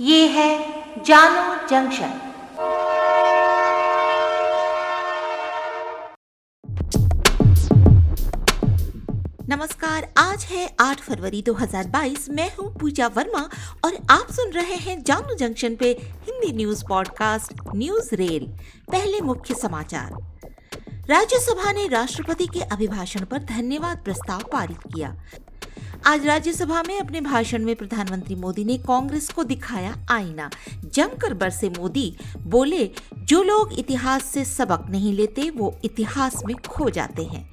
ये 0.00 0.26
है 0.26 0.74
जानो 1.04 1.68
जंक्शन। 1.68 2.08
नमस्कार, 9.48 10.12
आज 10.16 10.44
है 10.44 10.76
8 10.80 11.00
फरवरी 11.00 11.42
2022 11.42 12.30
मैं 12.30 12.56
हूँ 12.56 12.78
पूजा 12.78 13.06
वर्मा 13.06 13.50
और 13.84 13.94
आप 14.10 14.26
सुन 14.30 14.50
रहे 14.50 14.74
हैं 14.74 15.02
जानू 15.02 15.34
जंक्शन 15.34 15.76
पे 15.76 15.98
Hindi 16.02 16.52
news 16.52 16.84
podcast, 16.88 17.52
news 17.74 18.14
rail. 18.14 18.46
पहले 18.92 19.20
मुख्य 19.20 19.54
समाचार। 19.54 20.34
राज्यसभा 21.10 21.72
ने 21.72 21.88
राष्ट्रपति 21.88 22.46
के 22.46 22.60
अभिभाषण 22.60 23.24
पर 23.24 23.38
धन्यवाद 23.38 23.98
प्रस्ताव 24.04 24.40
पारित 24.52 24.78
किया। 24.78 25.16
आज 26.06 26.26
राज्यसभा 26.26 26.82
में 26.88 26.98
अपने 27.00 27.20
भाषण 27.20 27.64
में 27.64 27.74
प्रधानमंत्री 27.76 28.34
मोदी 28.34 28.64
ने 28.64 28.76
कांग्रेस 28.78 29.28
को 29.28 29.44
दिखाया 29.44 29.94
आईना। 30.10 30.50
जमकर 30.84 31.34
बरसे 31.34 31.68
मोदी 31.68 32.16
बोले, 32.38 32.90
जो 33.16 33.42
लोग 33.42 33.72
इतिहास 33.78 34.24
से 34.24 34.44
सबक 34.44 34.84
नहीं 34.90 35.12
लेते, 35.12 35.48
वो 35.50 35.74
इतिहास 35.84 36.42
में 36.46 36.56
खो 36.68 36.90
जाते 36.90 37.24
हैं। 37.24 37.48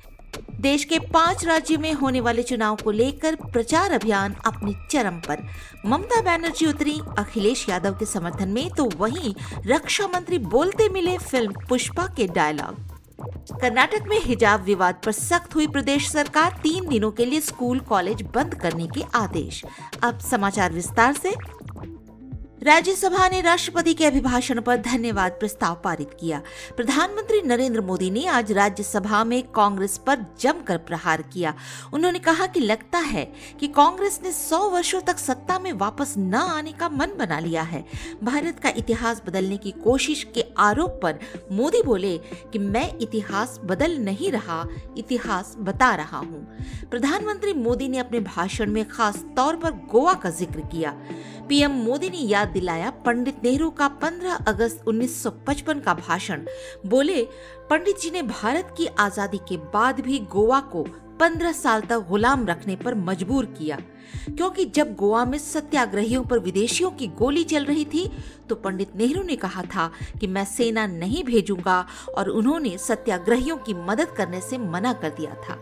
देश 0.61 0.83
के 0.85 0.99
पाँच 0.99 1.45
राज्यों 1.45 1.79
में 1.79 1.91
होने 1.93 2.21
वाले 2.21 2.43
चुनाव 2.43 2.75
को 2.75 2.91
लेकर 2.91 3.35
प्रचार 3.35 3.91
अभियान 3.91 4.35
अपने 4.45 4.73
चरम 4.91 5.19
पर। 5.19 5.47
ममता 5.85 6.21
बनर्जी 6.21 6.65
उतरी 6.65 6.99
अखिलेश 7.17 7.67
यादव 7.69 7.93
के 7.93 8.05
समर्थन 8.05 8.49
में 8.49 8.69
तो 8.69 8.89
वहीं 8.97 9.33
रक्षा 9.67 10.07
मंत्री 10.07 10.39
बोलते 10.39 10.89
मिले 10.89 11.17
फ़िल्म 11.17 11.67
पुष्पा 11.69 12.07
के 12.07 12.27
डायलॉग। 12.27 12.90
कर्नाटक 13.51 14.07
में 14.07 14.19
हिजाब 14.21 14.63
विवाद 14.63 14.95
पर 15.05 15.11
सख्त 15.11 15.55
हुई 15.55 15.67
प्रदेश 15.67 16.09
सरकार 16.11 16.59
तीन 16.63 16.87
दिनों 16.87 17.11
के 17.11 17.25
लिए 17.25 17.39
स्कूल, 17.41 17.79
कॉलेज 17.79 18.21
बंद 18.35 18.55
करने 18.55 18.87
के 18.87 19.03
आदेश। 19.15 19.63
अब 20.03 20.19
समाचार 20.19 20.73
विस्तार 20.73 21.13
से 21.13 21.33
राज्यसभा 22.61 23.27
ने 23.27 23.39
राष्ट्रपति 23.41 23.93
के 23.93 24.05
अभिभाषण 24.05 24.59
पर 24.61 24.77
धन्यवाद 24.77 25.31
प्रस्ताव 25.31 25.75
पारित 25.83 26.09
किया। 26.19 26.41
प्रधानमंत्री 26.75 27.41
नरेंद्र 27.41 27.81
मोदी 27.81 28.09
ने 28.11 28.25
आज 28.27 28.51
राज्यसभा 28.51 29.23
में 29.23 29.41
कांग्रेस 29.51 29.97
पर 29.97 30.25
जमकर 30.39 30.77
प्रहार 30.77 31.21
किया। 31.21 31.53
उन्होंने 31.93 32.19
कहा 32.19 32.45
कि 32.45 32.59
लगता 32.59 32.99
है 32.99 33.23
कि 33.59 33.67
कांग्रेस 33.67 34.19
ने 34.23 34.31
100 34.31 34.59
वर्षों 34.69 35.01
तक 35.01 35.17
सत्ता 35.17 35.57
में 35.59 35.71
वापस 35.73 36.13
न 36.17 36.35
आने 36.35 36.71
का 36.71 36.89
मन 36.89 37.15
बना 37.17 37.39
लिया 37.39 37.61
है। 37.61 37.83
भारत 38.23 38.59
का 38.59 38.69
इतिहास 38.69 39.21
बदलने 39.27 39.57
की 39.57 39.71
कोशिश 39.71 40.23
के 40.35 40.45
आरोप 40.57 40.99
पर 41.03 41.19
मोदी 41.51 41.81
बोले 41.81 42.17
कि 42.53 42.59
मैं 42.59 42.87
इतिहास 42.97 43.59
बदल 43.63 43.97
नहीं 43.97 44.31
रहा, 44.31 44.65
इतिहास 44.97 45.55
बता 45.59 45.93
रहा 45.95 46.17
हूँ। 46.17 46.45
प्रधानमंत्री 46.89 47.53
मोदी 47.53 47.87
ने 47.87 47.97
अपने 47.97 48.19
भाषण 48.19 48.71
में 48.71 48.87
खास 48.89 49.23
तौर 49.35 49.55
पर 49.55 49.71
गोवा 49.91 50.13
का 50.13 50.29
ज़िक्र 50.29 50.61
किया। 50.61 50.95
पीएम 51.47 51.71
मोदी 51.83 52.09
ने 52.09 52.17
याद 52.17 52.47
दिलाया 52.47 52.89
पंडित 53.05 53.43
नेहरू 53.43 53.69
का 53.69 53.87
15 54.01 54.45
अगस्त 54.47 54.83
1955 54.87 55.79
का 55.79 55.93
भाषण। 55.93 56.45
बोले, 56.85 57.21
पंडित 57.69 57.99
जी 57.99 58.11
ने 58.11 58.21
भारत 58.23 58.73
की 58.77 58.85
आज़ादी 58.99 59.37
के 59.49 59.57
बाद 59.73 59.99
भी 59.99 60.19
गोवा 60.31 60.59
को 60.73 60.83
15 61.19 61.51
साल 61.53 61.81
तक 61.81 62.05
गुलाम 62.09 62.45
रखने 62.47 62.75
पर 62.75 62.95
मजबूर 62.95 63.45
किया। 63.57 63.77
क्योंकि 64.27 64.65
जब 64.65 64.95
गोवा 64.95 65.23
में 65.25 65.37
सत्याग्रहियों 65.37 66.23
पर 66.23 66.39
विदेशियों 66.39 66.91
की 66.91 67.07
गोली 67.07 67.43
चल 67.43 67.65
रही 67.65 67.85
थी 67.85 68.09
तो 68.49 68.55
पंडित 68.55 68.95
नेहरू 68.95 69.23
ने 69.23 69.35
कहा 69.35 69.61
था 69.65 69.89
कि 70.19 70.27
मैं 70.27 70.45
सेना 70.45 70.85
नहीं 70.87 71.23
भेजूँगा 71.23 71.85
और 72.17 72.29
उन्होंने 72.29 72.77
सत्याग्रहियों 72.77 73.57
की 73.57 73.73
मदद 73.73 74.11
करने 74.11 74.41
से 74.41 74.57
मना 74.57 74.93
कर 74.93 75.09
दिया 75.09 75.35
था। 75.43 75.59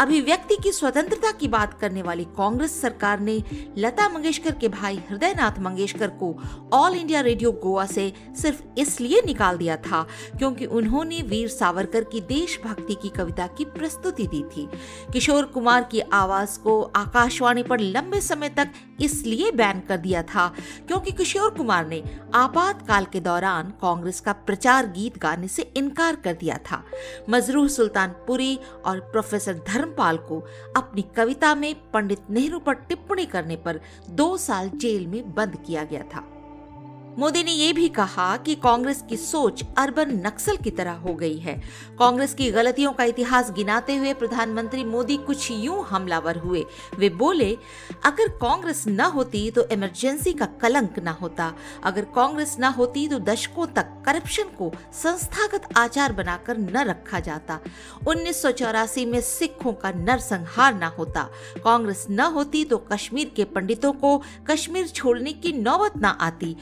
अभिव्यक्ति 0.00 0.56
की 0.62 0.70
स्वतंत्रता 0.72 1.30
की 1.30 1.48
बात 1.48 1.78
करने 1.80 2.02
वाली 2.02 2.24
कांग्रेस 2.36 2.80
सरकार 2.80 3.20
ने 3.20 3.42
लता 3.78 4.08
मंगेशकर 4.08 4.54
के 4.54 4.68
भाई 4.68 4.96
हृदयनाथ 5.10 5.58
मंगेशकर 5.60 6.08
को 6.22 6.34
ऑल 6.72 6.94
इंडिया 6.94 7.20
रेडियो 7.20 7.52
गोवा 7.52 7.84
से 7.86 8.12
सिर्फ़ 8.42 8.62
इसलिए 8.78 9.22
निकाल 9.26 9.58
दिया 9.58 9.76
था 9.76 10.02
क्योंकि 10.38 10.66
उन्होंने 10.66 11.20
वीर 11.22 11.48
सावरकर 11.48 12.04
की 12.04 12.20
देशभक्ति 12.20 12.94
की 12.94 13.08
कविता 13.08 13.46
की 13.46 13.64
प्रस्तुति 13.64 14.26
दी 14.26 14.42
थी। 14.56 14.68
किशोर 15.12 15.44
कुमार 15.44 15.82
की 15.82 16.00
आवाज़ 16.00 16.58
को 16.58 16.80
आकाशवाणी 16.96 17.62
पर 17.62 17.80
लंबे 17.80 18.20
समय 18.20 18.48
तक 18.48 18.72
इसलिए 19.00 19.50
बैन 19.50 19.80
कर 19.80 19.96
दिया 19.96 20.22
था 20.24 20.46
क्योंकि 20.88 21.10
किशोर 21.12 21.50
कुमार 21.50 21.86
ने 21.86 22.02
आपातकाल 22.34 23.04
के 23.04 23.20
दौरान 23.20 23.72
कांग्रेस 23.82 24.20
का 24.20 24.32
प्रचार 24.32 24.86
गीत 24.86 25.18
गाने 25.18 25.48
से 25.48 25.62
इनकार 25.76 26.16
कर 26.16 26.32
दिया 26.32 26.58
था। 26.70 26.82
मजरूह 27.30 27.68
सुल्तानपुरी 27.68 28.58
और 28.86 29.00
प्रोफेसर 29.12 29.54
धर्म 29.68 29.83
धर्मपाल 29.84 30.16
को 30.16 30.42
अपनी 30.76 31.02
कविता 31.16 31.54
में 31.54 31.74
पंडित 31.90 32.30
नेहरू 32.30 32.58
पर 32.58 32.74
टिप्पणी 32.74 33.26
करने 33.26 33.56
पर 33.56 33.80
दो 34.10 34.36
साल 34.36 34.70
जेल 34.76 35.06
में 35.06 35.34
बंद 35.34 35.56
किया 35.66 35.84
गया 35.84 36.02
था। 36.14 36.24
मोदी 37.18 37.42
ने 37.44 37.52
ये 37.52 37.72
भी 37.72 37.88
कहा 37.88 38.36
कि 38.36 38.54
कांग्रेस 38.54 39.02
की 39.08 39.16
सोच 39.16 39.62
अर्बन 39.78 40.10
नक्सल 40.26 40.56
की 40.56 40.70
तरह 40.70 40.92
हो 40.92 41.14
गई 41.14 41.36
है। 41.38 41.54
कांग्रेस 41.98 42.32
की 42.34 42.50
गलतियों 42.50 42.92
का 42.92 43.04
इतिहास 43.04 43.50
गिनाते 43.50 43.96
हुए 43.96 44.14
प्रधानमंत्री 44.14 44.84
मोदी 44.84 45.16
कुछ 45.16 45.50
यूँ 45.50 45.84
हमलावर 45.84 46.38
हुए। 46.38 46.64
वे 46.98 47.08
बोले, 47.08 47.50
अगर 48.04 48.28
कांग्रेस 48.40 48.84
न 48.88 49.00
होती 49.14 49.50
तो 49.50 49.66
इमरजेंसी 49.68 50.32
का 50.32 50.46
कलंक 50.62 50.98
न 50.98 51.14
होता। 51.20 51.52
अगर 51.84 52.04
कांग्रेस 52.14 52.56
न 52.60 52.72
होती 52.72 53.06
तो 53.08 53.18
दशकों 53.20 53.66
तक 53.66 53.92
करप्शन 54.06 54.48
को 54.58 54.72
संस्थागत 54.92 55.68
आचार 55.76 56.12
बनाकर 56.12 56.58
न 56.58 56.84
रखा 56.88 57.20
जाता। 57.20 57.60
उन्नीस 58.08 58.42
सौ 58.42 58.50
चौरासी 58.52 59.06
में 59.06 59.20
सिखों 59.20 59.72
का 59.74 59.92
नरसंहार 59.92 60.74
न 60.74 60.90
होता। 60.98 61.22
कांग्रेस 61.64 62.06
न 62.10 62.20
होती 62.34 62.64
तो 62.64 62.78
कश्मीर 62.92 63.32
के 63.36 63.44
पंडितों 63.44 63.92
को 63.94 64.16
कश्मीर 64.50 64.88
छोड़ने 64.88 65.32
की 65.32 65.52
नौबत 65.52 65.96
न 65.96 66.16
आती। 66.20 66.54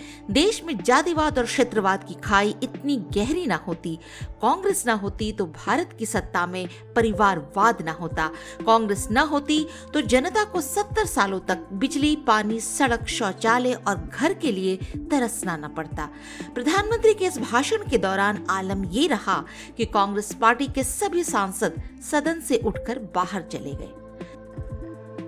देश 0.42 0.62
में 0.64 0.76
जातिवाद 0.76 1.38
और 1.38 1.44
क्षेत्रवाद 1.44 2.04
की 2.04 2.14
खाई 2.14 2.54
इतनी 2.62 2.96
गहरी 3.14 3.44
ना 3.46 3.56
होती। 3.66 3.94
कांग्रेस 4.42 4.82
ना 4.86 4.92
होती 4.92 5.30
तो 5.32 5.46
भारत 5.46 5.94
की 5.98 6.06
सत्ता 6.06 6.46
में 6.46 6.68
परिवारवाद 6.96 7.82
ना 7.82 7.92
होता। 7.92 8.26
कांग्रेस 8.66 9.06
ना 9.10 9.20
होती 9.22 9.60
तो 9.94 10.00
जनता 10.00 10.44
को 10.44 10.60
सत्तर 10.60 11.06
सालों 11.06 11.40
तक 11.40 11.68
बिजली, 11.72 12.14
पानी, 12.16 12.58
सड़क, 12.60 13.06
शौचालय 13.08 13.72
और 13.88 14.08
घर 14.08 14.34
के 14.34 14.52
लिए 14.52 14.76
तरसना 15.10 15.56
न 15.56 15.68
पड़ता। 15.68 16.08
प्रधानमंत्री 16.54 17.14
के 17.14 17.26
इस 17.26 17.38
भाषण 17.40 17.88
के 17.90 17.98
दौरान 18.00 18.44
आलम 18.50 18.84
ये 18.84 19.06
रहा 19.06 19.42
कि 19.76 19.84
कांग्रेस 19.94 20.34
पार्टी 20.34 20.66
के 20.66 20.84
सभी 20.84 21.24
सांसद 21.24 21.82
सदन 22.10 22.40
से 22.40 22.56
उठकर 22.56 22.98
बाहर 23.14 23.42
चले 23.42 23.74
गए। 23.74 24.01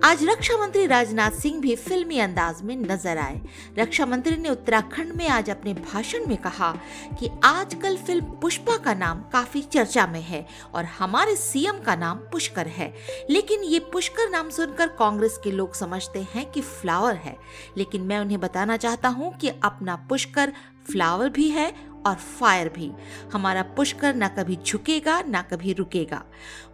आज 0.05 0.23
रक्षा 0.23 0.57
मंत्री 0.57 0.85
राजनाथ 0.87 1.31
सिंह 1.31 1.59
भी 1.61 1.75
फिल्मी 1.75 2.17
अंदाज 2.19 2.61
में 2.61 2.75
नज़र 2.77 3.17
आए। 3.17 3.39
रक्षा 3.77 4.05
मंत्री 4.05 4.35
ने 4.37 4.49
उत्तराखंड 4.49 5.13
में 5.13 5.27
आज 5.27 5.49
अपने 5.49 5.73
भाषण 5.73 6.25
में 6.27 6.35
कहा 6.37 6.71
कि 7.19 7.29
आजकल 7.43 7.97
फ़िल्म 7.97 8.25
पुष्पा 8.41 8.75
का 8.77 8.93
नाम 8.93 9.21
काफ़ी 9.33 9.61
चर्चा 9.63 10.05
में 10.07 10.21
है 10.21 10.45
और 10.73 10.85
हमारे 10.99 11.35
सीएम 11.35 11.79
का 11.79 11.95
नाम 11.95 12.17
पुष्कर 12.31 12.67
है। 12.67 12.93
लेकिन 13.29 13.63
ये 13.63 13.79
पुष्कर 13.93 14.29
नाम 14.29 14.49
सुनकर 14.49 14.87
कांग्रेस 14.89 15.39
के 15.43 15.51
लोग 15.51 15.73
समझते 15.73 16.25
हैं 16.33 16.49
कि 16.51 16.61
फ्लावर 16.61 17.15
है। 17.15 17.35
लेकिन 17.77 18.01
मैं 18.01 18.19
उन्हें 18.19 18.39
बताना 18.39 18.77
चाहता 18.77 19.09
हूँ 19.09 19.35
कि 19.37 19.51
अपना 19.63 19.95
पुष्कर 20.09 20.53
फ्लावर 20.91 21.29
भी 21.29 21.49
है 21.49 21.73
और 22.05 22.15
फायर 22.15 22.69
भी। 22.69 22.91
हमारा 23.33 23.61
पुष्कर 23.77 24.15
न 24.15 24.27
कभी 24.27 24.57
झुकेगा, 24.65 25.21
न 25.21 25.41
कभी 25.51 25.73
रुकेगा। 25.73 26.23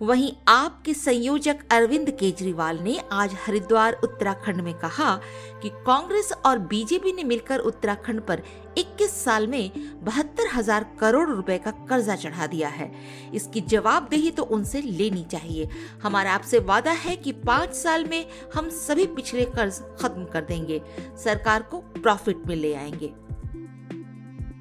वहीं 0.01 0.31
आपके 0.47 0.93
संयोजक 0.93 1.59
अरविंद 1.71 2.09
केजरीवाल 2.09 2.79
ने 2.79 2.99
आज 3.11 3.35
हरिद्वार, 3.45 3.93
उत्तराखंड 3.93 4.61
में 4.61 4.73
कहा 4.73 5.15
कि 5.61 5.69
कांग्रेस 5.85 6.31
और 6.45 6.59
बीजेपी 6.59 7.11
ने 7.11 7.23
मिलकर 7.23 7.59
उत्तराखंड 7.59 8.21
पर 8.21 8.41
21 8.77 9.11
साल 9.23 9.47
में 9.47 9.71
बहत्तर 10.05 10.49
हज़ार 10.53 10.85
करोड़ 10.99 11.29
रुपए 11.29 11.57
का 11.57 11.71
कर्जा 11.71 12.15
चढ़ा 12.15 12.47
दिया 12.47 12.69
है। 12.69 12.91
इसकी 13.33 13.61
जवाबदेही 13.61 14.31
तो 14.31 14.43
उनसे 14.43 14.81
लेनी 14.81 15.23
चाहिए। 15.23 15.69
हमारा 16.03 16.33
आपसे 16.33 16.59
वादा 16.59 16.91
है 16.91 17.15
कि 17.15 17.31
पाँच 17.31 17.73
साल 17.73 18.05
में 18.05 18.25
हम 18.55 18.69
सभी 18.69 19.05
पिछले 19.05 19.45
कर्ज 19.45 19.81
खत्म 20.01 20.25
कर 20.25 20.41
देंगे। 20.41 20.81
सरकार 21.23 21.61
को 21.61 21.77
प्रॉफिट 21.77 22.47
में 22.47 22.55
ले 22.55 22.73
आएँगे। 22.75 23.13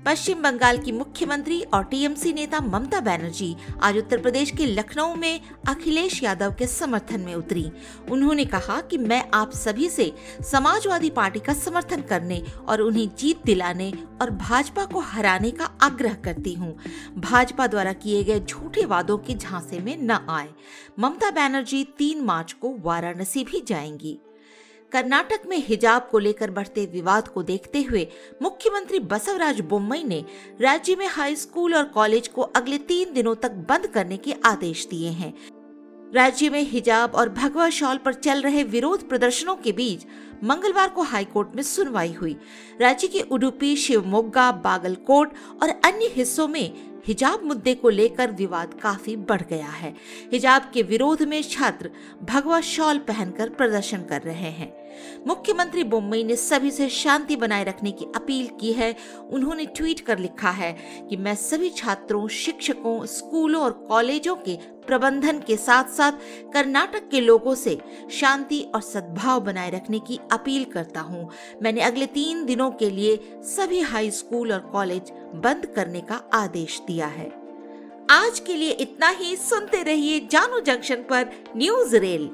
पश्चिम 0.06 0.43
बंगाल 0.43 0.79
की 0.79 0.93
मुख्यमंत्री 0.93 1.61
और 1.62 1.82
टीएमसी 1.85 2.32
नेता 2.32 2.61
ममता 2.61 3.00
बनर्जी 3.00 3.56
आज 3.82 3.97
उत्तर 3.99 4.20
प्रदेश 4.20 4.50
के 4.50 4.67
लखनऊ 4.67 5.14
में 5.14 5.41
अखिलेश 5.69 6.23
यादव 6.23 6.55
के 6.58 6.67
समर्थन 6.67 7.20
में 7.20 7.35
उतरी। 7.35 7.64
उन्होंने 8.11 8.44
कहा 8.44 8.81
कि 8.81 8.99
मैं 8.99 9.23
आप 9.35 9.50
सभी 9.52 9.88
से 9.88 10.11
समाजवादी 10.50 11.11
पार्टी 11.11 11.41
का 11.41 11.55
समर्थन 11.55 12.02
करने 12.02 12.43
और 12.69 12.81
उन्हें 12.81 13.08
जीत 13.19 13.44
दिलाने 13.44 13.93
और 14.23 14.31
भाजपा 14.31 14.85
को 14.85 15.00
हराने 15.00 15.50
का 15.50 15.70
आग्रह 15.82 16.14
करती 16.14 16.55
हूँ। 16.55 16.76
भाजपा 17.19 17.67
द्वारा 17.67 17.93
किए 17.93 18.25
गए 18.25 18.41
झूठे 18.41 18.85
वादों 18.85 19.19
के 19.19 19.35
झांसे 19.35 19.79
में 19.79 19.97
न 20.02 20.19
आए। 20.31 20.49
ममता 20.99 21.31
बनर्जी 21.31 21.85
तीन 21.99 22.25
मार्च 22.25 22.52
को 22.52 22.76
वाराणसी 22.81 23.44
भी 23.44 23.64
जाएँगी। 23.69 24.19
कर्नाटक 24.92 25.40
में 25.46 25.56
हिजाब 25.66 26.08
को 26.10 26.19
लेकर 26.19 26.50
बढ़ते 26.50 26.87
विवाद 26.87 27.28
को 27.28 27.42
देखते 27.42 27.82
हुए 27.82 28.06
मुख्यमंत्री 28.42 28.98
बसवराज 28.98 29.60
बोम्मई 29.60 30.02
ने 30.04 30.25
राज्य 30.60 30.96
में 30.96 31.06
हाई 31.06 31.37
स्कूल 31.37 31.75
और 31.75 31.84
कॉलेज 31.84 32.28
को 32.28 32.42
अगले 32.42 32.78
तीन 32.78 33.12
दिनों 33.12 33.34
तक 33.34 33.52
बंद 33.69 33.87
करने 33.87 34.16
के 34.16 34.34
आदेश 34.44 34.87
दिए 34.87 35.08
हैं। 35.08 35.32
राज्य 36.14 36.50
में 36.50 36.62
हिजाब 36.62 37.14
और 37.14 37.28
भगवा 37.28 37.69
शॉल 37.70 37.96
पर 37.96 38.14
चल 38.14 38.42
रहे 38.42 38.62
विरोध 38.64 39.08
प्रदर्शनों 39.08 39.54
के 39.56 39.72
बीच 39.72 40.06
मंगलवार 40.44 40.88
को 40.88 41.02
हाईकोर्ट 41.02 41.54
में 41.56 41.62
सुनवाई 41.62 42.12
हुई। 42.12 42.37
राज्य 42.81 43.08
के 43.08 43.20
उडुपी 43.20 43.76
शिवमोगा 43.76 44.50
बागलकोट 44.52 45.34
और 45.62 45.69
अन्य 45.69 46.06
हिस्सों 46.06 46.48
में 46.48 46.72
हिजाब 47.06 47.44
मुद्दे 47.44 47.75
को 47.75 47.88
लेकर 47.88 48.31
विवाद 48.31 48.75
काफ़ी 48.82 49.16
बढ़ 49.16 49.42
गया 49.42 49.69
है। 49.69 49.94
हिजाब 50.32 50.70
के 50.75 50.82
विरोध 50.82 51.22
में 51.22 51.42
छात्र 51.42 51.90
भगवा 52.22 52.60
शॉल 52.60 52.98
पहनकर 52.98 53.48
प्रदर्शन 53.48 54.02
कर 54.02 54.22
रहे 54.22 54.50
हैं। 54.50 54.80
मुख्यमंत्री 55.26 55.84
बोम्मई 55.84 56.22
ने 56.25 56.37
सभी 56.37 56.70
से 56.70 56.88
शांति 56.88 57.37
बनाए 57.37 57.64
रखने 57.64 57.92
की 57.92 58.06
अपील 58.16 58.48
की 58.60 58.72
है। 58.72 58.94
उन्होंने 59.31 59.66
ट्वीट 59.66 60.00
कर 60.00 60.19
लिखा 60.19 60.50
है 60.50 60.72
कि 61.10 61.16
मैं 61.16 61.34
सभी 61.34 61.70
छात्रों, 61.70 62.28
शिक्षकों, 62.28 63.06
स्कूलों 63.06 63.62
और 63.62 63.72
कॉलेजों 63.88 64.37
के 64.37 64.56
प्रबंधन 64.87 65.38
के 65.38 65.56
साथ 65.56 65.84
साथ 65.84 66.12
कर्नाटक 66.52 67.08
के 67.08 67.20
लोगों 67.20 67.54
से 67.54 67.78
शांति 68.10 68.60
और 68.75 68.81
सद्भाव 68.81 69.40
बनाए 69.40 69.70
रखने 69.70 69.98
की 69.98 70.19
अपील 70.32 70.64
करता 70.64 71.00
हूँ। 71.00 71.28
मैंने 71.62 71.81
अगले 71.81 72.06
तीन 72.06 72.44
दिनों 72.44 72.70
के 72.70 72.90
लिए 72.90 73.19
सभी 73.42 73.81
हाई 73.81 74.10
स्कूल 74.10 74.52
और 74.52 74.60
कॉलेज 74.60 75.12
बंद 75.34 75.66
करने 75.66 76.00
का 76.00 76.22
आदेश 76.34 76.81
दिया 76.87 77.06
है। 77.06 77.28
आज 78.10 78.38
के 78.40 78.54
लिए 78.54 78.70
इतना 78.70 79.08
ही। 79.08 79.37
सुनते 79.37 79.82
रहिए 79.82 80.20
जानू 80.31 80.60
जंक्शन 80.60 80.96
पर 80.96 81.31
न्यूज़ 81.56 81.96
रेल। 81.96 82.28